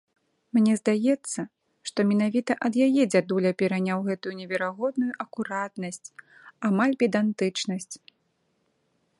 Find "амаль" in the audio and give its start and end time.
6.71-6.97